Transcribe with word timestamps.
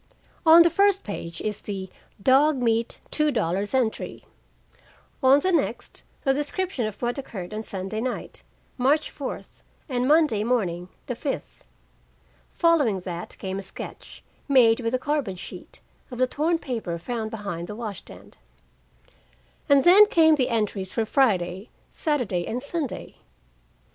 On 0.47 0.63
the 0.63 0.71
first 0.71 1.03
page 1.03 1.41
is 1.41 1.61
the 1.61 1.87
"dog 2.19 2.55
meat 2.57 2.99
two 3.11 3.29
dollars" 3.29 3.75
entry. 3.75 4.25
On 5.21 5.39
the 5.41 5.51
next, 5.51 6.01
the 6.23 6.33
description 6.33 6.87
of 6.87 6.99
what 7.03 7.19
occurred 7.19 7.53
on 7.53 7.61
Sunday 7.61 8.01
night, 8.01 8.41
March 8.79 9.11
fourth, 9.11 9.61
and 9.87 10.07
Monday 10.07 10.43
morning, 10.43 10.89
the 11.05 11.13
fifth. 11.13 11.63
Following 12.51 13.01
that 13.01 13.37
came 13.37 13.59
a 13.59 13.61
sketch, 13.61 14.23
made 14.47 14.79
with 14.79 14.95
a 14.95 14.97
carbon 14.97 15.35
sheet, 15.35 15.81
of 16.09 16.17
the 16.17 16.25
torn 16.25 16.57
paper 16.57 16.97
found 16.97 17.29
behind 17.29 17.67
the 17.67 17.75
wash 17.75 17.99
stand: 17.99 18.37
And 19.69 19.83
then 19.83 20.07
came 20.07 20.33
the 20.33 20.49
entries 20.49 20.91
for 20.91 21.05
Friday, 21.05 21.69
Saturday 21.91 22.47
and 22.47 22.59
Sunday. 22.63 23.17